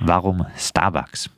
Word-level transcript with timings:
Warum 0.00 0.46
Starbucks? 0.56 1.30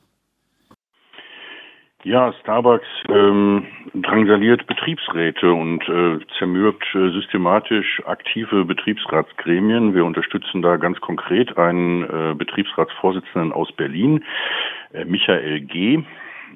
Ja, 2.03 2.31
Starbucks 2.41 2.87
ähm, 3.09 3.65
drangsaliert 3.93 4.65
Betriebsräte 4.67 5.51
und 5.51 5.81
äh, 5.89 6.19
zermürbt 6.37 6.85
äh, 6.95 7.09
systematisch 7.11 8.01
aktive 8.05 8.65
Betriebsratsgremien. 8.65 9.93
Wir 9.93 10.05
unterstützen 10.05 10.61
da 10.61 10.77
ganz 10.77 11.01
konkret 11.01 11.57
einen 11.57 12.03
äh, 12.03 12.33
Betriebsratsvorsitzenden 12.35 13.51
aus 13.51 13.71
Berlin, 13.73 14.23
äh, 14.93 15.05
Michael 15.05 15.61
G. 15.61 16.03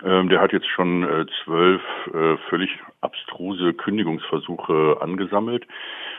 Ähm, 0.03 0.29
der 0.29 0.39
hat 0.39 0.53
jetzt 0.53 0.69
schon 0.69 1.03
äh, 1.03 1.25
zwölf 1.43 1.81
äh, 2.13 2.37
völlig 2.49 2.69
abstruse 3.01 3.73
Kündigungsversuche 3.73 4.97
angesammelt, 5.01 5.67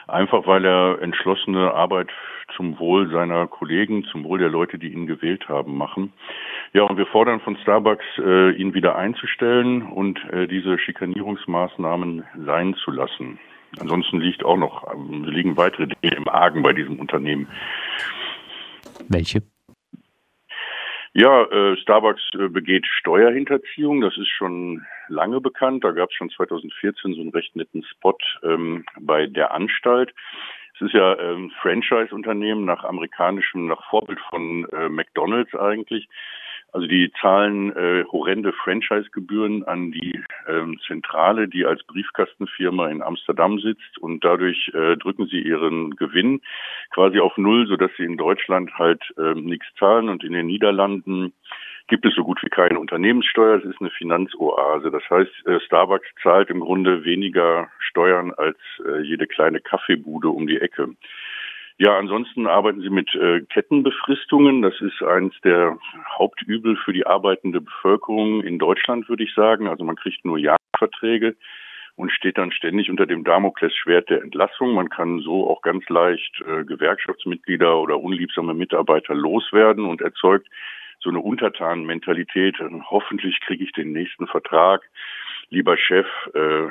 einfach 0.09 0.47
weil 0.47 0.65
er 0.65 1.01
entschlossene 1.01 1.73
Arbeit 1.73 2.11
zum 2.57 2.79
Wohl 2.79 3.11
seiner 3.11 3.47
Kollegen, 3.47 4.05
zum 4.05 4.25
Wohl 4.25 4.39
der 4.39 4.49
Leute, 4.49 4.79
die 4.79 4.93
ihn 4.93 5.07
gewählt 5.07 5.49
haben, 5.49 5.77
machen. 5.77 6.13
Ja, 6.73 6.83
und 6.83 6.97
wir 6.97 7.07
fordern 7.07 7.41
von 7.41 7.57
Starbucks, 7.59 8.05
äh, 8.19 8.51
ihn 8.53 8.75
wieder 8.75 8.97
einzustellen 8.97 9.83
und 9.83 10.19
äh, 10.33 10.47
diese 10.47 10.79
Schikanierungsmaßnahmen 10.79 12.25
sein 12.47 12.75
zu 12.75 12.91
lassen. 12.91 13.39
Ansonsten 13.79 14.21
liegt 14.21 14.45
auch 14.45 14.57
noch, 14.57 14.93
ähm, 14.93 15.25
liegen 15.25 15.57
weitere 15.57 15.87
Dinge 15.87 16.15
im 16.15 16.29
Argen 16.29 16.63
bei 16.63 16.73
diesem 16.73 16.99
Unternehmen. 16.99 17.49
Welche? 19.09 19.43
Ja, 21.15 21.45
äh, 21.45 21.77
Starbucks 21.77 22.23
äh, 22.39 22.49
begeht 22.49 22.87
Steuerhinterziehung. 22.87 24.01
Das 24.01 24.17
ist 24.17 24.31
schon 24.31 24.87
lange 25.09 25.43
bekannt. 25.43 25.85
Da 25.85 25.93
gab 25.93 26.09
es 26.09 26.17
schon 26.17 26.31
2014 26.31 27.15
so 27.15 27.21
einen 27.21 27.31
recht 27.31 27.55
netten 27.55 27.85
Spot 27.85 28.17
ähm, 28.43 28.85
bei 28.99 29.27
der 29.27 29.53
Anstalt. 29.53 30.15
Es 30.75 30.81
ist 30.81 30.95
ja 30.95 31.19
ähm, 31.19 31.51
Franchise-Unternehmen 31.61 32.65
nach 32.65 32.85
amerikanischem, 32.85 33.67
nach 33.67 33.85
Vorbild 33.89 34.21
von 34.31 34.67
äh, 34.71 34.89
McDonald's 34.89 35.55
eigentlich. 35.55 36.09
Also 36.73 36.87
die 36.87 37.13
zahlen 37.21 37.77
äh, 37.77 38.05
horrende 38.11 38.55
Franchise-Gebühren 38.55 39.63
an 39.65 39.93
die 39.93 40.19
ähm, 40.49 40.81
Zentrale, 40.87 41.47
die 41.47 41.67
als 41.67 41.83
Briefkastenfirma 41.85 42.89
in 42.89 43.03
Amsterdam 43.03 43.59
sitzt 43.59 43.99
und 43.99 44.25
dadurch 44.25 44.71
äh, 44.73 44.97
drücken 44.97 45.27
sie 45.27 45.43
ihren 45.43 45.95
Gewinn 45.97 46.41
quasi 46.91 47.21
auf 47.21 47.37
Null, 47.37 47.67
sodass 47.67 47.91
sie 47.99 48.05
in 48.05 48.17
Deutschland 48.17 48.73
halt 48.79 49.03
ähm, 49.19 49.45
nichts 49.45 49.67
zahlen 49.79 50.09
und 50.09 50.25
in 50.25 50.33
den 50.33 50.47
Niederlanden 50.47 51.35
gibt 51.89 52.07
es 52.07 52.15
so 52.15 52.25
gut 52.25 52.43
wie 52.43 52.49
keine 52.49 52.79
Unternehmenssteuer. 52.79 53.59
Es 53.59 53.65
ist 53.65 53.81
eine 53.81 53.91
Finanzoase. 53.91 54.91
Das 54.91 55.03
heißt, 55.11 55.47
äh, 55.47 55.61
Starbucks 55.61 56.09
zahlt 56.23 56.51
im 56.51 56.61
Grunde 56.61 57.05
weniger 57.05 57.69
Steuern 57.79 58.33
als 58.33 58.59
äh, 58.87 59.01
jede 59.03 59.27
kleine 59.27 59.61
Kaffeebude 59.61 60.29
um 60.29 60.47
die 60.47 60.61
Ecke. 60.61 60.89
Ja, 61.79 61.99
ansonsten 61.99 62.47
arbeiten 62.47 62.81
sie 62.81 62.91
mit 62.91 63.15
äh, 63.15 63.41
Kettenbefristungen. 63.41 64.63
Das 64.63 64.81
ist 64.81 65.03
eines 65.03 65.35
der 65.43 65.79
Hauptübel 66.17 66.77
für 66.77 66.93
die 66.93 67.07
arbeitende 67.07 67.61
Bevölkerung 67.61 68.43
in 68.43 68.59
Deutschland, 68.59 69.09
würde 69.09 69.25
ich 69.25 69.35
sagen. 69.35 69.67
Also 69.67 69.83
man 69.83 69.97
kriegt 69.97 70.25
nur 70.25 70.39
Jahresverträge 70.39 71.35
und 71.97 72.13
steht 72.13 72.39
dann 72.39 72.53
ständig 72.53 72.89
unter 72.91 73.07
dem 73.07 73.25
Damoklesschwert 73.25 74.11
der 74.11 74.23
Entlassung. 74.23 74.75
Man 74.75 74.91
kann 74.91 75.21
so 75.21 75.49
auch 75.49 75.63
ganz 75.63 75.89
leicht 75.89 76.43
äh, 76.47 76.65
Gewerkschaftsmitglieder 76.65 77.79
oder 77.79 78.01
unliebsame 78.01 78.55
Mitarbeiter 78.55 79.15
loswerden 79.15 79.85
und 79.85 80.01
erzeugt 80.01 80.49
so 81.03 81.11
eine 81.11 81.21
Untertanenmentalität. 81.21 82.57
Hoffentlich 82.91 83.41
kriege 83.41 83.65
ich 83.65 83.73
den 83.73 83.93
nächsten 83.93 84.27
Vertrag. 84.27 84.83
Lieber 85.51 85.77
Chef, 85.77 86.07
äh, 86.35 86.69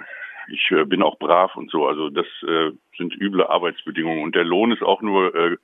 ich 0.47 0.71
äh, 0.71 0.85
bin 0.85 1.01
auch 1.01 1.17
brav 1.19 1.55
und 1.55 1.69
so. 1.69 1.87
Also 1.87 2.09
das 2.09 2.25
äh, 2.47 2.71
sind 2.97 3.15
üble 3.15 3.45
Arbeitsbedingungen 3.45 4.23
und 4.23 4.35
der 4.35 4.43
Lohn 4.43 4.71
ist 4.71 4.81
auch 4.81 5.01
nur 5.01 5.35
äh, 5.35 5.57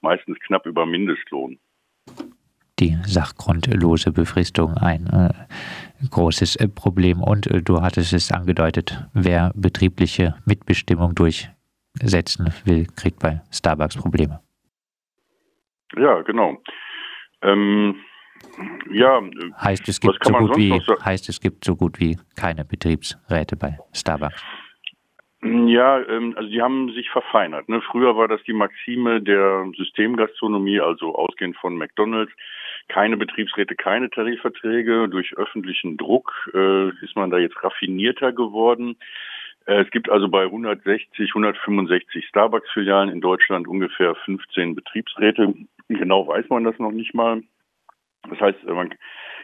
meistens 0.00 0.38
knapp 0.40 0.66
über 0.66 0.86
Mindestlohn. 0.86 1.58
Die 2.78 2.96
sachgrundlose 3.04 4.12
Befristung 4.12 4.74
ein 4.74 5.06
äh, 5.06 6.06
großes 6.10 6.56
äh, 6.56 6.68
Problem 6.68 7.22
und 7.22 7.46
äh, 7.48 7.62
du 7.62 7.80
hattest 7.82 8.12
es 8.12 8.30
angedeutet, 8.30 9.04
wer 9.14 9.52
betriebliche 9.56 10.36
Mitbestimmung 10.46 11.14
durchsetzen 11.14 12.52
will, 12.64 12.86
kriegt 12.96 13.18
bei 13.18 13.40
Starbucks 13.50 13.96
Probleme. 13.96 14.40
Ja, 15.96 16.20
genau. 16.22 16.62
Ähm, 17.42 17.96
ja, 18.90 19.20
heißt 19.62 19.88
es 19.88 20.00
gibt 20.00 20.24
so 20.24 20.32
gut 20.32 20.56
wie 20.56 20.72
heißt 21.04 21.28
es 21.28 21.40
gibt 21.40 21.64
so 21.64 21.76
gut 21.76 22.00
wie 22.00 22.18
keine 22.36 22.64
Betriebsräte 22.64 23.56
bei 23.56 23.78
Starbucks. 23.92 24.44
Ja, 25.42 26.00
ähm, 26.08 26.34
also 26.36 26.48
die 26.48 26.60
haben 26.60 26.92
sich 26.92 27.10
verfeinert. 27.10 27.68
Ne? 27.68 27.80
Früher 27.80 28.16
war 28.16 28.26
das 28.26 28.42
die 28.42 28.52
Maxime 28.52 29.22
der 29.22 29.70
Systemgastronomie, 29.76 30.80
also 30.80 31.14
ausgehend 31.14 31.56
von 31.56 31.76
McDonald's, 31.76 32.32
keine 32.88 33.16
Betriebsräte, 33.16 33.76
keine 33.76 34.10
Tarifverträge. 34.10 35.08
Durch 35.08 35.36
öffentlichen 35.36 35.96
Druck 35.96 36.32
äh, 36.54 36.88
ist 37.04 37.14
man 37.14 37.30
da 37.30 37.38
jetzt 37.38 37.62
raffinierter 37.62 38.32
geworden. 38.32 38.96
Äh, 39.66 39.82
es 39.82 39.90
gibt 39.92 40.10
also 40.10 40.28
bei 40.28 40.42
160, 40.42 41.30
165 41.30 42.26
Starbucks-Filialen 42.26 43.10
in 43.10 43.20
Deutschland 43.20 43.68
ungefähr 43.68 44.16
15 44.16 44.74
Betriebsräte. 44.74 45.54
Genau 45.88 46.26
weiß 46.26 46.48
man 46.48 46.64
das 46.64 46.78
noch 46.80 46.92
nicht 46.92 47.14
mal. 47.14 47.42
Das 48.28 48.40
heißt, 48.40 48.64
man 48.64 48.94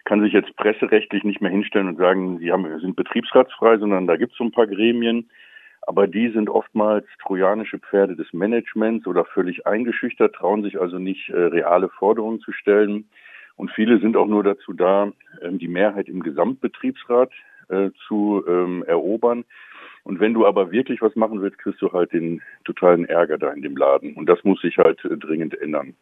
kann 0.05 0.21
sich 0.21 0.33
jetzt 0.33 0.55
presserechtlich 0.57 1.25
nicht 1.25 1.41
mehr 1.41 1.51
hinstellen 1.51 1.89
und 1.89 1.97
sagen, 1.97 2.39
sie 2.39 2.53
haben, 2.53 2.79
sind 2.81 2.97
betriebsratsfrei, 2.97 3.79
sondern 3.79 4.07
da 4.07 4.17
gibt 4.17 4.33
es 4.33 4.39
so 4.39 4.45
ein 4.45 4.53
paar 4.53 4.67
Gremien. 4.67 5.31
Aber 5.87 6.07
die 6.07 6.31
sind 6.31 6.49
oftmals 6.49 7.07
trojanische 7.23 7.79
Pferde 7.79 8.17
des 8.17 8.33
Managements 8.33 9.07
oder 9.07 9.25
völlig 9.25 9.67
eingeschüchtert, 9.67 10.35
trauen 10.35 10.63
sich 10.63 10.81
also 10.81 10.99
nicht, 10.99 11.29
äh, 11.29 11.37
reale 11.37 11.91
Forderungen 11.91 12.41
zu 12.41 12.53
stellen. 12.53 13.09
Und 13.57 13.71
viele 13.71 14.01
sind 14.01 14.17
auch 14.17 14.27
nur 14.27 14.43
dazu 14.43 14.73
da, 14.73 15.13
ähm, 15.43 15.59
die 15.59 15.69
Mehrheit 15.69 16.09
im 16.09 16.23
Gesamtbetriebsrat 16.23 17.31
äh, 17.69 17.91
zu 18.07 18.45
ähm, 18.49 18.83
erobern. 18.87 19.45
Und 20.05 20.21
wenn 20.21 20.35
du 20.35 20.47
aber 20.47 20.71
wirklich 20.71 21.01
was 21.03 21.17
machen 21.17 21.41
willst, 21.41 21.59
kriegst 21.59 21.81
du 21.81 21.93
halt 21.93 22.13
den 22.13 22.43
totalen 22.65 23.05
Ärger 23.07 23.39
da 23.39 23.53
in 23.53 23.63
dem 23.63 23.77
Laden. 23.77 24.15
Und 24.15 24.27
das 24.27 24.43
muss 24.45 24.61
sich 24.61 24.79
halt 24.79 25.05
äh, 25.05 25.17
dringend 25.17 25.59
ändern. 25.61 25.95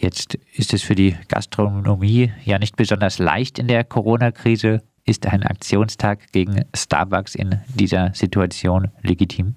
Jetzt 0.00 0.36
ist 0.56 0.72
es 0.72 0.84
für 0.84 0.94
die 0.94 1.16
Gastronomie 1.28 2.30
ja 2.44 2.60
nicht 2.60 2.76
besonders 2.76 3.18
leicht 3.18 3.58
in 3.58 3.66
der 3.66 3.82
Corona-Krise. 3.82 4.82
Ist 5.04 5.26
ein 5.26 5.42
Aktionstag 5.42 6.30
gegen 6.32 6.66
Starbucks 6.76 7.34
in 7.34 7.60
dieser 7.74 8.14
Situation 8.14 8.92
legitim? 9.02 9.56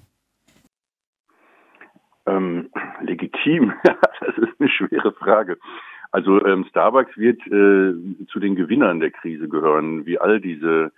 Ähm, 2.26 2.70
legitim, 3.02 3.72
das 3.84 4.36
ist 4.38 4.58
eine 4.58 4.68
schwere 4.68 5.12
Frage. 5.12 5.58
Also 6.10 6.44
ähm, 6.44 6.64
Starbucks 6.70 7.16
wird 7.16 7.40
äh, 7.46 8.26
zu 8.26 8.40
den 8.40 8.56
Gewinnern 8.56 8.98
der 8.98 9.12
Krise 9.12 9.48
gehören, 9.48 10.06
wie 10.06 10.18
all 10.18 10.40
diese 10.40 10.90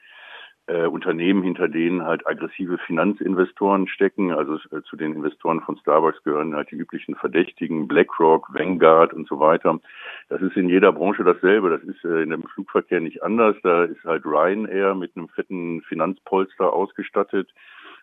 äh, 0.67 0.87
Unternehmen, 0.87 1.43
hinter 1.43 1.69
denen 1.69 2.05
halt 2.05 2.27
aggressive 2.27 2.79
Finanzinvestoren 2.79 3.87
stecken. 3.87 4.33
Also 4.33 4.55
äh, 4.71 4.83
zu 4.83 4.97
den 4.97 5.13
Investoren 5.15 5.61
von 5.61 5.77
Starbucks 5.77 6.23
gehören 6.23 6.55
halt 6.55 6.71
die 6.71 6.77
üblichen 6.77 7.15
Verdächtigen, 7.17 7.87
BlackRock, 7.87 8.49
Vanguard 8.55 9.13
und 9.13 9.29
so 9.29 9.39
weiter. 9.41 9.79
Das 10.29 10.41
ist 10.41 10.57
in 10.57 10.69
jeder 10.69 10.93
Branche 10.93 11.23
dasselbe. 11.23 11.71
Das 11.71 11.83
ist 11.83 12.05
äh, 12.05 12.23
in 12.23 12.31
dem 12.31 12.43
Flugverkehr 12.45 13.01
nicht 13.01 13.23
anders. 13.23 13.57
Da 13.63 13.85
ist 13.85 14.03
halt 14.05 14.25
Ryanair 14.25 14.95
mit 14.95 15.17
einem 15.17 15.29
fetten 15.29 15.83
Finanzpolster 15.83 16.73
ausgestattet 16.73 17.53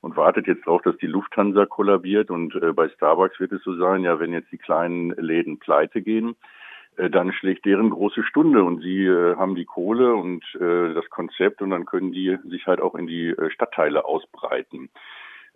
und 0.02 0.16
wartet 0.16 0.48
jetzt 0.48 0.66
darauf, 0.68 0.82
dass 0.84 0.98
die 0.98 1.08
Lufthansa 1.08 1.66
kollabiert. 1.66 2.30
Und 2.30 2.56
äh, 2.56 2.74
bei 2.74 2.90
Starbucks 2.90 3.40
wird 3.40 3.54
es 3.54 3.64
so 3.64 3.76
sein, 3.76 4.04
ja, 4.04 4.20
wenn 4.20 4.34
jetzt 4.34 4.52
die 4.52 4.58
kleinen 4.58 5.12
Läden 5.12 5.58
pleite 5.58 6.02
gehen, 6.02 6.36
dann 6.98 7.32
schlägt 7.32 7.66
deren 7.66 7.90
große 7.90 8.24
Stunde 8.24 8.64
und 8.64 8.82
sie 8.82 9.06
äh, 9.06 9.36
haben 9.36 9.56
die 9.56 9.66
Kohle 9.66 10.14
und 10.14 10.44
äh, 10.56 10.94
das 10.94 11.10
Konzept 11.10 11.62
und 11.62 11.70
dann 11.70 11.86
können 11.86 12.12
die 12.12 12.38
sich 12.46 12.68
halt 12.68 12.82
auch 12.82 12.96
in 12.96 13.08
die 13.08 13.30
äh, 13.30 13.50
Stadtteile 13.50 14.06
ausbreiten, 14.06 14.90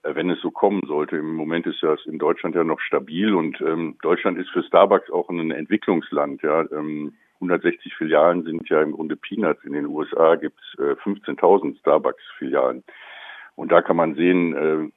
äh, 0.04 0.16
wenn 0.16 0.30
es 0.30 0.42
so 0.42 0.52
kommen 0.52 0.82
sollte. 0.88 1.18
Im 1.18 1.36
Moment 1.36 1.68
ist 1.68 1.84
das 1.84 2.06
in 2.06 2.20
Deutschland 2.20 2.56
ja 2.56 2.64
noch 2.64 2.80
stabil 2.80 3.34
und 3.34 3.60
ähm, 3.62 3.98
Deutschland 4.02 4.38
ist 4.38 4.50
für 4.50 4.64
Starbucks 4.64 5.12
auch 5.12 5.30
ein 5.30 5.52
Entwicklungsland. 5.52 6.42
Ja, 6.42 6.62
ähm, 6.72 7.14
160 7.36 7.94
Filialen 7.96 8.44
sind 8.44 8.70
ja 8.70 8.82
im 8.82 8.94
Grunde 8.94 9.18
Peanuts. 9.18 9.64
In 9.66 9.74
den 9.74 9.88
USA 9.88 10.36
gibt 10.36 10.60
es 10.60 10.80
äh, 10.80 10.94
15.000 10.94 11.78
Starbucks-Filialen. 11.80 12.84
Und 13.56 13.72
da 13.72 13.82
kann 13.82 13.98
man 13.98 14.16
sehen, 14.16 14.92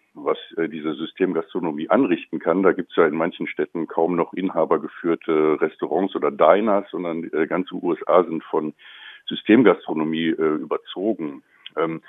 äh, 0.68 0.74
was 0.74 0.74
äh, 0.74 0.78
diese 0.78 0.94
Systemgastronomie 0.94 1.90
anrichten 1.90 2.38
kann. 2.38 2.62
Da 2.62 2.72
gibt 2.72 2.90
es 2.90 2.96
ja 2.96 3.06
in 3.06 3.16
manchen 3.16 3.46
Städten 3.46 3.86
kaum 3.86 4.16
noch 4.16 4.32
inhabergeführte 4.32 5.60
Restaurants 5.60 6.14
oder 6.14 6.30
Diners, 6.30 6.86
sondern 6.90 7.24
äh, 7.32 7.46
ganze 7.46 7.74
USA 7.74 8.24
sind 8.24 8.42
von 8.44 8.74
Systemgastronomie 9.26 10.28
äh, 10.28 10.56
überzogen. 10.56 11.42
Ähm, 11.76 12.00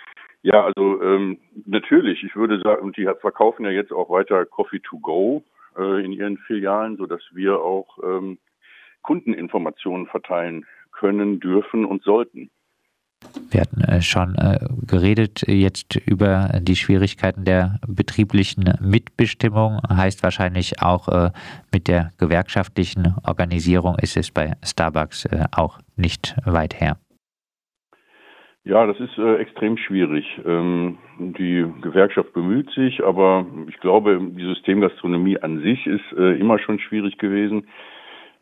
ja, 0.42 0.64
also 0.64 1.02
ähm, 1.02 1.38
natürlich, 1.66 2.24
ich 2.24 2.36
würde 2.36 2.60
sagen, 2.62 2.84
und 2.84 2.98
die 2.98 3.10
verkaufen 3.20 3.66
ja 3.66 3.72
jetzt 3.72 3.92
auch 3.92 4.10
weiter 4.10 4.46
Coffee 4.46 4.80
to 4.80 4.98
go 5.00 5.44
äh, 5.78 6.04
in 6.04 6.14
ihren 6.14 6.38
Filialen, 6.38 6.96
so 6.98 7.06
dass 7.06 7.22
wir 7.34 7.60
auch 7.60 7.98
ähm, 8.04 8.38
Kundeninformationen 9.02 10.08
verteilen 10.08 10.66
können, 10.92 11.40
dürfen 11.40 11.86
und 11.86 12.04
sollten. 12.04 12.50
Wir 13.52 13.62
hatten 13.62 13.82
äh, 13.82 14.02
schon 14.02 14.36
äh, 14.36 14.60
geredet 14.86 15.44
jetzt 15.48 15.96
über 15.96 16.50
die 16.62 16.76
Schwierigkeiten 16.76 17.46
der 17.46 17.80
betrieblichen 17.88 18.74
Mitbestimmung, 18.80 19.80
heißt 19.90 20.24
wahrscheinlich 20.24 20.82
auch 20.82 21.08
äh, 21.08 21.32
mit 21.74 21.88
der 21.88 22.12
gewerkschaftlichen 22.18 23.16
Organisierung 23.28 23.98
ist 24.00 24.18
es 24.18 24.32
bei 24.32 24.54
Starbucks 24.64 25.28
auch 25.56 25.80
nicht 25.96 26.36
weit 26.46 26.80
her. 26.80 26.98
Ja, 28.66 28.86
das 28.86 29.00
ist 29.00 29.18
extrem 29.18 29.78
schwierig. 29.78 30.26
Ähm, 30.46 30.98
die 31.18 31.66
Gewerkschaft 31.82 32.34
bemüht 32.34 32.70
sich, 32.72 33.04
aber 33.04 33.46
ich 33.68 33.80
glaube, 33.80 34.20
die 34.22 34.46
Systemgastronomie 34.46 35.40
an 35.40 35.62
sich 35.62 35.88
ist 35.88 36.12
immer 36.12 36.60
schon 36.60 36.80
schwierig 36.80 37.18
gewesen. 37.18 37.68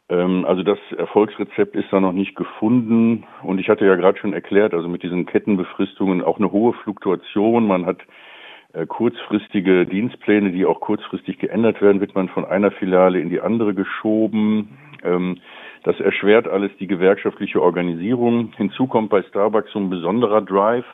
Ähm, 0.09 0.45
also 0.45 0.63
das 0.63 0.79
Erfolgsrezept 0.97 1.75
ist 1.75 1.91
da 1.91 1.99
noch 1.99 2.13
nicht 2.13 2.35
gefunden. 2.35 3.25
Und 3.43 3.59
ich 3.59 3.69
hatte 3.69 3.85
ja 3.85 3.95
gerade 3.95 4.17
schon 4.17 4.33
erklärt, 4.33 4.73
also 4.73 4.87
mit 4.87 5.03
diesen 5.03 5.25
Kettenbefristungen 5.25 6.23
auch 6.23 6.37
eine 6.37 6.51
hohe 6.51 6.73
Fluktuation. 6.73 7.67
Man 7.67 7.85
hat 7.85 7.99
äh, 8.73 8.85
kurzfristige 8.85 9.85
Dienstpläne, 9.85 10.51
die 10.51 10.65
auch 10.65 10.79
kurzfristig 10.79 11.39
geändert 11.39 11.81
werden, 11.81 12.01
wird 12.01 12.15
man 12.15 12.29
von 12.29 12.45
einer 12.45 12.71
Filiale 12.71 13.19
in 13.19 13.29
die 13.29 13.41
andere 13.41 13.73
geschoben. 13.73 14.77
Ähm, 15.03 15.39
das 15.83 15.99
erschwert 15.99 16.47
alles 16.47 16.71
die 16.79 16.87
gewerkschaftliche 16.87 17.61
Organisierung. 17.61 18.51
Hinzu 18.57 18.87
kommt 18.87 19.09
bei 19.09 19.23
Starbucks 19.23 19.71
so 19.71 19.79
ein 19.79 19.89
besonderer 19.89 20.41
Drive. 20.41 20.85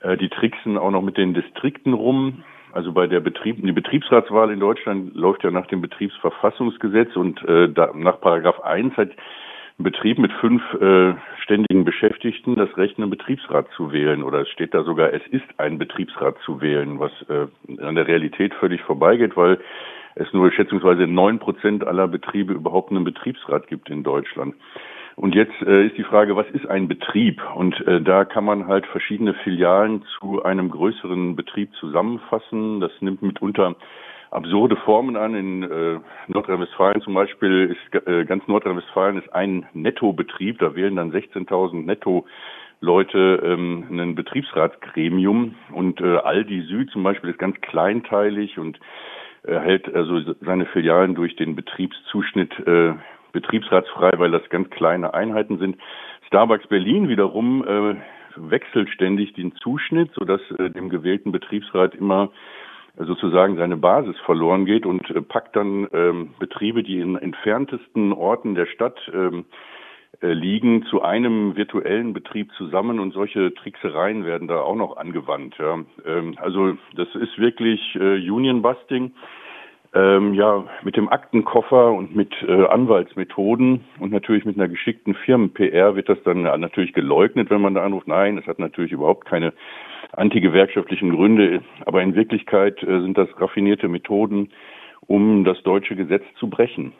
Äh, 0.00 0.16
die 0.16 0.28
tricksen 0.28 0.78
auch 0.78 0.90
noch 0.90 1.02
mit 1.02 1.16
den 1.16 1.34
Distrikten 1.34 1.92
rum. 1.92 2.42
Also 2.74 2.90
bei 2.90 3.06
der 3.06 3.20
Betrieb, 3.20 3.64
die 3.64 3.70
Betriebsratswahl 3.70 4.50
in 4.50 4.58
Deutschland 4.58 5.14
läuft 5.14 5.44
ja 5.44 5.52
nach 5.52 5.66
dem 5.66 5.80
Betriebsverfassungsgesetz 5.80 7.14
und 7.14 7.40
äh, 7.44 7.68
da, 7.68 7.92
nach 7.94 8.20
Paragraph 8.20 8.60
1 8.60 8.96
hat 8.96 9.10
ein 9.10 9.84
Betrieb 9.84 10.18
mit 10.18 10.32
fünf 10.32 10.60
äh, 10.80 11.14
ständigen 11.40 11.84
Beschäftigten 11.84 12.56
das 12.56 12.76
Recht, 12.76 12.98
einen 12.98 13.10
Betriebsrat 13.10 13.68
zu 13.76 13.92
wählen. 13.92 14.24
Oder 14.24 14.40
es 14.40 14.48
steht 14.48 14.74
da 14.74 14.82
sogar, 14.82 15.12
es 15.12 15.24
ist 15.28 15.46
ein 15.56 15.78
Betriebsrat 15.78 16.36
zu 16.44 16.60
wählen, 16.60 16.98
was 16.98 17.12
äh, 17.28 17.46
an 17.80 17.94
der 17.94 18.08
Realität 18.08 18.52
völlig 18.54 18.82
vorbeigeht, 18.82 19.36
weil 19.36 19.60
es 20.16 20.32
nur 20.32 20.50
schätzungsweise 20.50 21.06
neun 21.06 21.38
Prozent 21.38 21.86
aller 21.86 22.08
Betriebe 22.08 22.54
überhaupt 22.54 22.90
einen 22.90 23.04
Betriebsrat 23.04 23.68
gibt 23.68 23.88
in 23.88 24.02
Deutschland. 24.02 24.56
Und 25.16 25.34
jetzt 25.34 25.54
äh, 25.62 25.86
ist 25.86 25.96
die 25.96 26.04
Frage, 26.04 26.36
was 26.36 26.48
ist 26.50 26.66
ein 26.66 26.88
Betrieb? 26.88 27.40
Und 27.54 27.80
äh, 27.86 28.00
da 28.00 28.24
kann 28.24 28.44
man 28.44 28.66
halt 28.66 28.86
verschiedene 28.86 29.34
Filialen 29.34 30.04
zu 30.18 30.42
einem 30.42 30.70
größeren 30.70 31.36
Betrieb 31.36 31.70
zusammenfassen. 31.78 32.80
Das 32.80 32.90
nimmt 33.00 33.22
mitunter 33.22 33.76
absurde 34.30 34.76
Formen 34.76 35.16
an. 35.16 35.34
In 35.34 35.62
äh, 35.62 36.00
Nordrhein-Westfalen 36.26 37.00
zum 37.02 37.14
Beispiel 37.14 37.76
ist 37.76 38.06
äh, 38.06 38.24
ganz 38.24 38.46
Nordrhein-Westfalen 38.48 39.18
ist 39.18 39.32
ein 39.32 39.66
Nettobetrieb. 39.72 40.58
Da 40.58 40.74
wählen 40.74 40.96
dann 40.96 41.12
16.000 41.12 41.84
Netto 41.84 42.26
Leute 42.80 43.40
ähm, 43.44 43.86
ein 43.90 44.14
Betriebsratsgremium 44.16 45.54
und 45.72 46.00
äh, 46.00 46.16
Aldi 46.16 46.62
Süd 46.62 46.90
zum 46.90 47.02
Beispiel 47.02 47.30
ist 47.30 47.38
ganz 47.38 47.58
kleinteilig 47.60 48.58
und 48.58 48.78
erhält 49.44 49.94
also 49.94 50.34
seine 50.40 50.66
Filialen 50.66 51.14
durch 51.14 51.36
den 51.36 51.54
Betriebszuschnitt 51.54 52.52
äh, 52.66 52.94
betriebsratsfrei, 53.34 54.12
weil 54.16 54.30
das 54.30 54.48
ganz 54.48 54.70
kleine 54.70 55.12
Einheiten 55.12 55.58
sind. 55.58 55.76
Starbucks 56.28 56.66
Berlin 56.68 57.08
wiederum 57.08 57.62
äh, 57.66 57.96
wechselt 58.36 58.88
ständig 58.88 59.34
den 59.34 59.54
Zuschnitt, 59.56 60.10
sodass 60.14 60.40
äh, 60.58 60.70
dem 60.70 60.88
gewählten 60.88 61.32
Betriebsrat 61.32 61.94
immer 61.94 62.30
äh, 62.96 63.04
sozusagen 63.04 63.56
seine 63.56 63.76
Basis 63.76 64.16
verloren 64.24 64.64
geht 64.64 64.86
und 64.86 65.08
äh, 65.10 65.20
packt 65.20 65.54
dann 65.56 65.86
ähm, 65.92 66.34
Betriebe, 66.38 66.82
die 66.82 67.00
in 67.00 67.16
entferntesten 67.16 68.12
Orten 68.12 68.54
der 68.54 68.66
Stadt 68.66 68.98
ähm, 69.12 69.44
äh, 70.22 70.32
liegen, 70.32 70.84
zu 70.86 71.02
einem 71.02 71.56
virtuellen 71.56 72.12
Betrieb 72.12 72.52
zusammen 72.56 73.00
und 73.00 73.12
solche 73.12 73.52
Tricksereien 73.54 74.24
werden 74.24 74.48
da 74.48 74.60
auch 74.60 74.76
noch 74.76 74.96
angewandt. 74.96 75.56
Ja. 75.58 75.80
Ähm, 76.06 76.36
also 76.40 76.76
das 76.96 77.08
ist 77.14 77.38
wirklich 77.38 77.80
äh, 77.96 78.30
Union 78.30 78.62
Busting 78.62 79.12
ähm, 79.94 80.34
ja, 80.34 80.64
mit 80.82 80.96
dem 80.96 81.08
Aktenkoffer 81.08 81.92
und 81.92 82.16
mit 82.16 82.32
äh, 82.46 82.66
Anwaltsmethoden 82.66 83.84
und 84.00 84.12
natürlich 84.12 84.44
mit 84.44 84.56
einer 84.56 84.68
geschickten 84.68 85.14
Firmen-PR 85.14 85.94
wird 85.94 86.08
das 86.08 86.18
dann 86.24 86.42
natürlich 86.42 86.92
geleugnet, 86.92 87.50
wenn 87.50 87.60
man 87.60 87.74
da 87.74 87.84
anruft. 87.84 88.08
Nein, 88.08 88.38
es 88.38 88.46
hat 88.46 88.58
natürlich 88.58 88.92
überhaupt 88.92 89.24
keine 89.24 89.52
antigewerkschaftlichen 90.12 91.10
Gründe, 91.10 91.62
aber 91.86 92.02
in 92.02 92.14
Wirklichkeit 92.14 92.82
äh, 92.82 93.00
sind 93.00 93.16
das 93.16 93.28
raffinierte 93.38 93.88
Methoden, 93.88 94.50
um 95.06 95.44
das 95.44 95.62
deutsche 95.62 95.96
Gesetz 95.96 96.24
zu 96.38 96.48
brechen. 96.48 96.92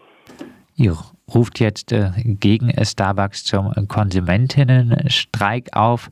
Ihr 0.77 0.97
ruft 1.33 1.61
jetzt 1.61 1.93
äh, 1.93 2.11
gegen 2.25 2.73
Starbucks 2.81 3.45
zum 3.45 3.73
Konsumentinnenstreik 3.89 5.69
auf. 5.73 6.11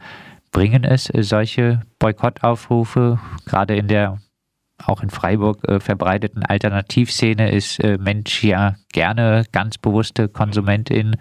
Bringen 0.53 0.85
es 0.85 1.11
äh, 1.11 1.23
solche 1.23 1.83
Boykottaufrufe 1.99 3.19
gerade 3.47 3.75
in 3.77 3.89
der 3.89 4.19
auch 4.87 5.03
in 5.03 5.11
Freiburg 5.11 5.59
äh, 5.69 5.81
verbreiteten 5.81 6.43
Alternativszene 6.45 7.51
ist 7.51 7.83
äh, 7.83 7.99
Mensch 7.99 8.43
ja 8.45 8.75
gerne 8.93 9.45
ganz 9.53 9.79
bewusste 9.79 10.29
Konsumentin. 10.29 11.17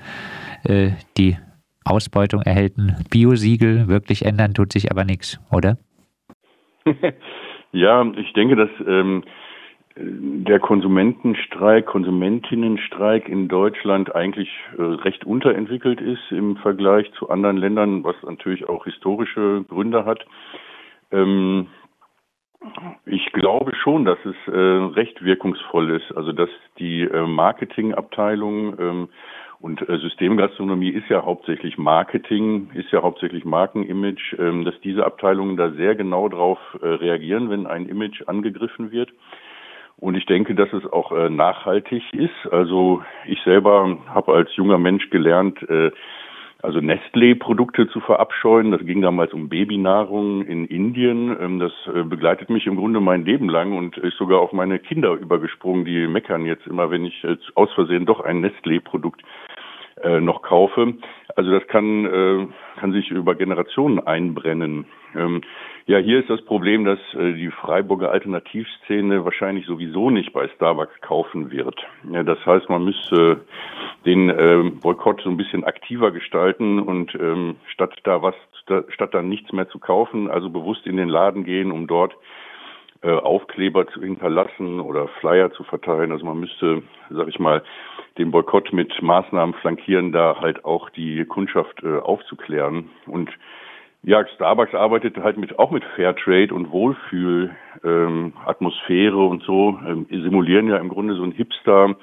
Äh, 0.63 0.91
die 1.17 1.37
Ausbeutung 1.83 2.41
erhält 2.41 2.77
ein 2.77 3.05
Biosiegel, 3.09 3.87
wirklich 3.87 4.25
ändern 4.25 4.53
tut 4.53 4.71
sich 4.73 4.91
aber 4.91 5.03
nichts, 5.03 5.39
oder? 5.51 5.77
ja, 7.71 8.05
ich 8.15 8.33
denke, 8.33 8.55
dass 8.55 8.69
ähm, 8.87 9.23
der 9.95 10.59
Konsumentenstreik, 10.59 11.85
Konsumentinnenstreik 11.85 13.27
in 13.27 13.47
Deutschland 13.47 14.15
eigentlich 14.15 14.49
äh, 14.77 14.81
recht 14.81 15.25
unterentwickelt 15.25 15.99
ist 15.99 16.31
im 16.31 16.55
Vergleich 16.57 17.11
zu 17.13 17.29
anderen 17.29 17.57
Ländern, 17.57 18.03
was 18.03 18.15
natürlich 18.23 18.67
auch 18.69 18.85
historische 18.85 19.65
Gründe 19.67 20.05
hat. 20.05 20.25
Ähm, 21.11 21.67
ich 23.05 23.31
glaube 23.33 23.75
schon, 23.75 24.05
dass 24.05 24.19
es 24.25 24.35
äh, 24.47 24.57
recht 24.57 25.23
wirkungsvoll 25.23 25.91
ist. 25.91 26.15
Also 26.15 26.31
dass 26.31 26.49
die 26.79 27.01
äh, 27.01 27.25
Marketingabteilung 27.25 28.79
ähm, 28.79 29.09
und 29.59 29.87
äh, 29.87 29.97
Systemgastronomie 29.97 30.89
ist 30.89 31.09
ja 31.09 31.23
hauptsächlich 31.23 31.77
Marketing, 31.77 32.69
ist 32.73 32.91
ja 32.91 33.01
hauptsächlich 33.01 33.45
Markenimage, 33.45 34.35
ähm, 34.39 34.65
dass 34.65 34.79
diese 34.81 35.05
Abteilungen 35.05 35.57
da 35.57 35.71
sehr 35.71 35.95
genau 35.95 36.29
darauf 36.29 36.59
äh, 36.81 36.87
reagieren, 36.87 37.49
wenn 37.49 37.67
ein 37.67 37.87
Image 37.87 38.23
angegriffen 38.27 38.91
wird. 38.91 39.11
Und 39.97 40.15
ich 40.15 40.25
denke, 40.25 40.55
dass 40.55 40.73
es 40.73 40.85
auch 40.91 41.11
äh, 41.11 41.29
nachhaltig 41.29 42.03
ist. 42.13 42.51
Also 42.51 43.03
ich 43.27 43.39
selber 43.43 43.99
habe 44.07 44.33
als 44.33 44.55
junger 44.55 44.79
Mensch 44.79 45.09
gelernt, 45.11 45.61
äh, 45.69 45.91
also 46.61 46.79
Nestlé-Produkte 46.79 47.87
zu 47.89 47.99
verabscheuen. 47.99 48.71
Das 48.71 48.81
ging 48.85 49.01
damals 49.01 49.33
um 49.33 49.49
Babynahrung 49.49 50.45
in 50.45 50.65
Indien. 50.65 51.35
Ähm, 51.39 51.59
das 51.59 51.71
äh, 51.93 52.03
begleitet 52.03 52.49
mich 52.49 52.67
im 52.67 52.75
Grunde 52.75 52.99
mein 52.99 53.25
Leben 53.25 53.49
lang 53.49 53.77
und 53.77 53.97
ist 53.97 54.17
sogar 54.17 54.39
auf 54.39 54.53
meine 54.53 54.79
Kinder 54.79 55.13
übergesprungen, 55.13 55.85
die 55.85 56.07
meckern 56.07 56.45
jetzt 56.45 56.67
immer, 56.67 56.91
wenn 56.91 57.05
ich 57.05 57.25
aus 57.55 57.71
Versehen 57.73 58.05
doch 58.05 58.21
ein 58.21 58.43
Nestlé-Produkt 58.43 59.21
äh, 60.03 60.19
noch 60.19 60.41
kaufe. 60.41 60.93
Also 61.35 61.51
das 61.51 61.67
kann, 61.67 62.05
äh, 62.05 62.47
kann 62.79 62.91
sich 62.91 63.09
über 63.11 63.35
Generationen 63.35 63.99
einbrennen. 63.99 64.85
Ähm, 65.15 65.41
ja, 65.85 65.97
hier 65.97 66.19
ist 66.19 66.29
das 66.29 66.41
Problem, 66.43 66.85
dass 66.85 66.99
äh, 67.13 67.33
die 67.33 67.51
Freiburger 67.51 68.11
Alternativszene 68.11 69.25
wahrscheinlich 69.25 69.65
sowieso 69.65 70.09
nicht 70.09 70.33
bei 70.33 70.47
Starbucks 70.49 71.01
kaufen 71.01 71.51
wird. 71.51 71.79
Ja, 72.11 72.23
das 72.23 72.45
heißt, 72.45 72.69
man 72.69 72.85
müsste 72.85 73.41
den 74.05 74.29
äh, 74.29 74.71
Boykott 74.81 75.21
so 75.21 75.29
ein 75.29 75.37
bisschen 75.37 75.63
aktiver 75.63 76.11
gestalten 76.11 76.79
und 76.79 77.13
ähm, 77.15 77.55
statt 77.67 77.93
da 78.03 78.21
was, 78.21 78.35
statt 78.89 79.13
dann 79.13 79.29
nichts 79.29 79.51
mehr 79.51 79.69
zu 79.69 79.79
kaufen, 79.79 80.29
also 80.29 80.49
bewusst 80.49 80.85
in 80.85 80.97
den 80.97 81.09
Laden 81.09 81.43
gehen, 81.43 81.71
um 81.71 81.87
dort 81.87 82.15
äh, 83.03 83.11
Aufkleber 83.11 83.87
zu 83.87 84.01
hinterlassen 84.01 84.79
oder 84.79 85.07
Flyer 85.19 85.51
zu 85.51 85.63
verteilen. 85.63 86.11
Also 86.11 86.25
man 86.25 86.39
müsste, 86.39 86.83
sag 87.09 87.27
ich 87.27 87.39
mal, 87.39 87.63
den 88.17 88.31
Boykott 88.31 88.73
mit 88.73 89.01
Maßnahmen 89.01 89.55
flankieren, 89.55 90.11
da 90.11 90.39
halt 90.39 90.65
auch 90.65 90.89
die 90.89 91.25
Kundschaft 91.25 91.83
äh, 91.83 91.97
aufzuklären. 91.97 92.89
Und 93.05 93.29
ja, 94.03 94.25
Starbucks 94.35 94.73
arbeitet 94.73 95.17
halt 95.17 95.37
mit 95.37 95.59
auch 95.59 95.71
mit 95.71 95.83
Fairtrade 95.95 96.53
und 96.53 96.71
Wohlfühl 96.71 97.55
ähm, 97.83 98.33
Atmosphäre 98.45 99.23
und 99.23 99.43
so 99.43 99.79
ähm, 99.85 100.07
simulieren 100.09 100.67
ja 100.67 100.77
im 100.77 100.89
Grunde 100.89 101.13
so 101.13 101.23
ein 101.23 101.31
Hipster 101.31 101.95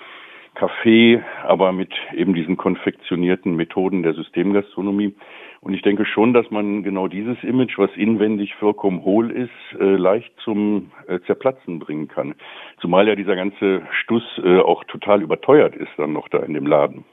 Café, 0.58 1.22
aber 1.44 1.72
mit 1.72 1.92
eben 2.12 2.34
diesen 2.34 2.56
konfektionierten 2.56 3.54
Methoden 3.54 4.02
der 4.02 4.14
Systemgastronomie. 4.14 5.14
Und 5.60 5.74
ich 5.74 5.82
denke 5.82 6.04
schon, 6.04 6.34
dass 6.34 6.50
man 6.50 6.82
genau 6.82 7.08
dieses 7.08 7.42
Image, 7.42 7.78
was 7.78 7.90
inwendig 7.96 8.54
vollkommen 8.56 9.02
hohl 9.02 9.30
ist, 9.30 9.80
äh, 9.80 9.96
leicht 9.96 10.32
zum 10.44 10.90
äh, 11.06 11.20
Zerplatzen 11.26 11.78
bringen 11.78 12.08
kann. 12.08 12.34
Zumal 12.80 13.08
ja 13.08 13.14
dieser 13.14 13.36
ganze 13.36 13.82
Stuss 14.02 14.22
äh, 14.42 14.58
auch 14.58 14.84
total 14.84 15.22
überteuert 15.22 15.74
ist 15.76 15.90
dann 15.96 16.12
noch 16.12 16.28
da 16.28 16.38
in 16.38 16.54
dem 16.54 16.66
Laden. 16.66 17.04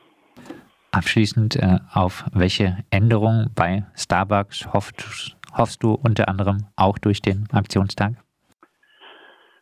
Abschließend, 0.92 1.58
äh, 1.58 1.80
auf 1.94 2.24
welche 2.34 2.78
Änderungen 2.90 3.50
bei 3.56 3.84
Starbucks 3.96 4.74
hoffst, 4.74 5.36
hoffst 5.58 5.84
du 5.84 5.94
unter 5.94 6.30
anderem 6.30 6.68
auch 6.78 6.98
durch 6.98 7.22
den 7.22 7.48
Aktionstag? 7.52 8.14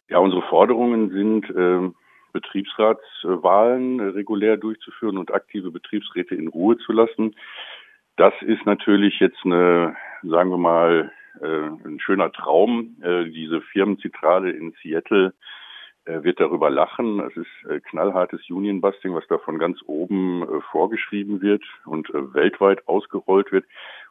Ja, 0.10 0.20
unsere 0.20 0.44
Forderungen 0.44 1.10
sind, 1.10 1.50
äh, 1.50 1.90
Betriebsratswahlen 2.34 4.00
regulär 4.00 4.58
durchzuführen 4.58 5.18
und 5.18 5.34
aktive 5.34 5.72
Betriebsräte 5.72 6.36
in 6.36 6.50
Ruhe 6.50 6.78
zu 6.78 6.92
lassen. 6.92 7.36
Das 8.18 8.34
ist 8.42 8.66
natürlich 8.66 9.20
jetzt 9.20 9.40
eine, 9.44 9.96
sagen 10.22 10.50
wir 10.50 10.58
mal, 10.58 11.12
äh, 11.42 11.88
ein 11.88 12.00
schöner 12.00 12.32
Traum. 12.32 12.98
Äh, 13.02 13.26
diese 13.26 13.62
Firmenzentrale 13.62 14.52
in 14.52 14.74
Seattle 14.82 15.34
äh, 16.06 16.22
wird 16.24 16.40
darüber 16.40 16.70
lachen. 16.70 17.20
Es 17.22 17.36
ist 17.36 17.84
knallhartes 17.86 18.50
Unionbusting, 18.50 19.16
was 19.16 19.26
da 19.28 19.40
von 19.40 19.58
ganz 19.58 19.80
oben 19.86 20.46
vorgeschrieben 20.72 21.42
wird 21.42 21.64
und 21.86 22.10
weltweit 22.14 22.88
ausgerollt 22.88 23.52
wird. 23.52 23.66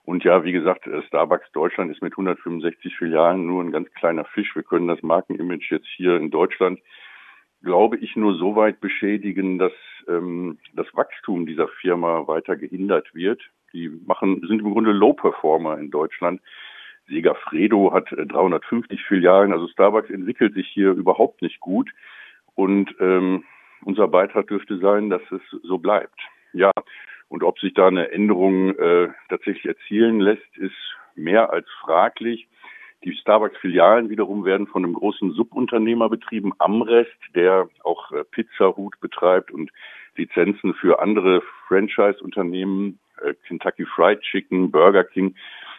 Und 0.05 0.25
ja, 0.25 0.43
wie 0.43 0.53
gesagt, 0.53 0.89
Starbucks 1.07 1.53
Deutschland 1.53 1.93
ist 1.93 2.03
mit 2.03 2.15
165 2.15 2.97
Filialen 2.97 3.47
nur 3.47 3.63
ein 3.63 3.71
ganz 3.71 3.89
kleiner 3.93 4.25
Fisch. 4.25 4.57
Wir 4.57 4.65
können 4.65 4.89
das 4.89 5.03
Markenimage 5.03 5.69
jetzt 5.71 5.87
hier 5.97 6.17
in 6.17 6.31
Deutschland, 6.31 6.81
glaube 7.63 7.97
ich, 7.99 8.17
nur 8.17 8.35
so 8.35 8.57
weit 8.57 8.81
beschädigen, 8.81 9.59
dass 9.59 9.73
ähm, 10.09 10.59
das 10.75 10.87
Wachstum 10.95 11.47
dieser 11.47 11.69
Firma 11.69 12.27
weiter 12.27 12.57
gehindert 12.57 13.15
wird. 13.15 13.43
Die 13.73 13.89
machen, 14.07 14.43
sind 14.47 14.61
im 14.61 14.73
Grunde 14.73 14.93
Low-Performer 14.93 15.79
in 15.79 15.91
Deutschland. 15.91 16.41
Segafredo 17.09 17.93
hat 17.93 18.09
350 18.11 18.99
äh, 18.99 19.03
Filialen, 19.03 19.53
also 19.53 19.69
Starbucks 19.69 20.11
entwickelt 20.11 20.55
sich 20.55 20.69
hier 20.69 20.93
überhaupt 20.93 21.43
nicht 21.43 21.61
gut. 21.61 21.91
Und 22.55 22.95
ähm, 23.01 23.45
unser 23.85 24.09
Beitrag 24.09 24.49
dürfte 24.49 24.79
sein, 24.79 25.11
dass 25.11 25.23
es 25.31 25.41
so 25.63 25.79
bleibt. 25.79 26.21
Ja, 26.53 26.71
und 27.29 27.43
ob 27.43 27.59
sich 27.59 27.75
da 27.75 27.89
eine 27.89 28.11
Änderung 28.11 28.77
äh, 28.79 29.09
tatsächlich 29.29 29.65
erzielen 29.65 30.21
lässt, 30.21 30.57
ist 30.59 30.77
mehr 31.15 31.51
als 31.51 31.67
fraglich. 31.81 32.47
Die 33.05 33.15
Starbucks-Filialen 33.15 34.11
wiederum 34.11 34.45
werden 34.45 34.67
von 34.67 34.85
einem 34.85 34.95
großen 34.95 35.33
Subunternehmer 35.33 36.09
betrieben, 36.09 36.53
Amrest, 36.59 37.17
der 37.35 37.69
auch 37.83 38.13
äh, 38.13 38.25
Pizza 38.25 38.77
Hut 38.77 39.01
betreibt 39.01 39.51
und 39.51 39.71
Lizenzen 40.17 40.75
für 40.75 41.01
andere 41.01 41.43
Franchise-Unternehmen, 41.67 42.99
äh, 43.23 43.35
Kentucky 43.47 43.87
Fried 43.87 44.21
Chicken, 44.21 44.71
Burger 44.71 45.05
King 45.05 45.35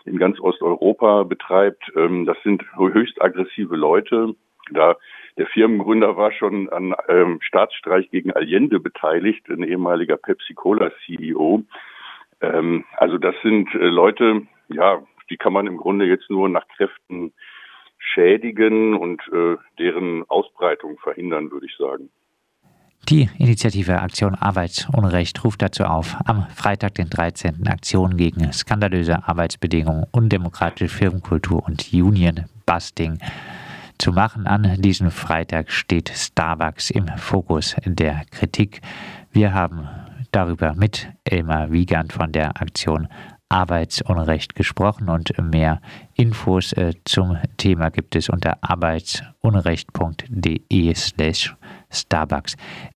in 0.06 0.18
ganz 0.18 0.40
Osteuropa 0.40 1.24
betreibt. 1.24 1.92
Ähm, 1.96 2.26
das 2.26 2.38
sind 2.44 2.64
höchst 2.76 3.22
aggressive 3.22 3.76
Leute. 3.76 4.36
Da 4.72 4.96
der 5.38 5.48
Firmengründer 5.48 6.16
war 6.16 6.32
schon 6.32 6.70
an 6.70 6.94
ähm, 7.08 7.40
Staatsstreich 7.42 8.10
gegen 8.12 8.32
Allende 8.32 8.80
beteiligt, 8.80 9.50
ein 9.50 9.64
ehemaliger 9.64 10.18
Pepsi-Cola-CEO. 10.18 11.64
Ähm, 12.42 12.86
also 12.98 13.18
das 13.18 13.36
sind 13.42 13.74
äh, 13.74 13.88
Leute, 13.88 14.44
ja, 14.68 15.02
die 15.30 15.38
kann 15.38 15.54
man 15.54 15.68
im 15.68 15.78
Grunde 15.78 16.06
jetzt 16.06 16.30
nur 16.30 16.50
nach 16.50 16.68
Kräften 16.70 17.34
schädigen 17.98 18.96
und 18.96 19.22
äh, 19.32 19.56
deren 19.80 20.24
Ausbreitung 20.30 20.98
verhindern, 21.00 21.52
würde 21.52 21.66
ich 21.66 21.76
sagen. 21.78 22.10
Die 23.10 23.30
Initiative 23.38 24.02
Aktion 24.02 24.34
Arbeitsunrecht 24.36 25.44
ruft 25.44 25.62
dazu 25.62 25.84
auf, 25.84 26.16
am 26.26 26.48
Freitag, 26.56 26.96
den 26.96 27.10
13. 27.10 27.68
Aktion 27.68 28.16
gegen 28.16 28.54
skandalöse 28.54 29.28
Arbeitsbedingungen, 29.28 30.06
undemokratische 30.12 30.88
Firmenkultur 30.88 31.66
und 31.66 31.92
Union-Busting 31.92 33.20
zu 33.98 34.14
machen. 34.14 34.48
An 34.48 34.82
diesem 34.82 35.12
Freitag 35.12 35.70
steht 35.70 36.10
Starbucks 36.16 36.92
im 36.92 37.08
Fokus 37.18 37.76
der 37.86 38.22
Kritik. 38.32 38.80
Wir 39.34 39.54
haben 39.54 39.90
darüber 40.32 40.74
mit 40.74 41.10
Elmar 41.26 41.74
Wiegand 41.74 42.14
von 42.14 42.32
der 42.32 42.62
Aktion 42.62 43.10
Arbeitsunrecht 43.54 44.56
gesprochen 44.56 45.10
und 45.10 45.38
mehr 45.38 45.80
Infos 46.16 46.74
äh, 46.74 46.94
zum 47.06 47.38
Thema 47.58 47.92
gibt 47.92 48.16
es 48.16 48.28
unter 48.28 48.58
arbeitsunrecht.de 48.62 50.96
slash 50.96 51.56
Starbucks. 51.92 52.56